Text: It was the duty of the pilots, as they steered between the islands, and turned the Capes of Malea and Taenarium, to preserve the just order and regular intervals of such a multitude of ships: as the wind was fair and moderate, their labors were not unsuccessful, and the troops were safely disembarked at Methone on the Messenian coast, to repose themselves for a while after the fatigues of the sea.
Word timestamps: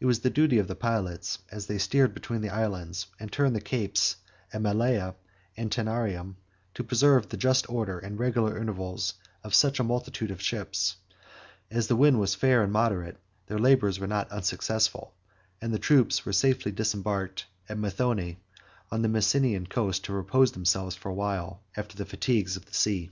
It 0.00 0.06
was 0.06 0.20
the 0.20 0.30
duty 0.30 0.58
of 0.58 0.68
the 0.68 0.74
pilots, 0.74 1.40
as 1.50 1.66
they 1.66 1.76
steered 1.76 2.14
between 2.14 2.40
the 2.40 2.48
islands, 2.48 3.08
and 3.18 3.30
turned 3.30 3.54
the 3.54 3.60
Capes 3.60 4.16
of 4.54 4.62
Malea 4.62 5.14
and 5.54 5.70
Taenarium, 5.70 6.36
to 6.72 6.82
preserve 6.82 7.28
the 7.28 7.36
just 7.36 7.68
order 7.68 7.98
and 7.98 8.18
regular 8.18 8.56
intervals 8.56 9.12
of 9.44 9.54
such 9.54 9.78
a 9.78 9.84
multitude 9.84 10.30
of 10.30 10.40
ships: 10.40 10.96
as 11.70 11.88
the 11.88 11.96
wind 11.96 12.18
was 12.18 12.34
fair 12.34 12.62
and 12.62 12.72
moderate, 12.72 13.18
their 13.48 13.58
labors 13.58 14.00
were 14.00 14.06
not 14.06 14.32
unsuccessful, 14.32 15.12
and 15.60 15.74
the 15.74 15.78
troops 15.78 16.24
were 16.24 16.32
safely 16.32 16.72
disembarked 16.72 17.44
at 17.68 17.76
Methone 17.76 18.38
on 18.90 19.02
the 19.02 19.10
Messenian 19.10 19.66
coast, 19.66 20.04
to 20.04 20.14
repose 20.14 20.52
themselves 20.52 20.96
for 20.96 21.10
a 21.10 21.14
while 21.14 21.60
after 21.76 21.98
the 21.98 22.06
fatigues 22.06 22.56
of 22.56 22.64
the 22.64 22.72
sea. 22.72 23.10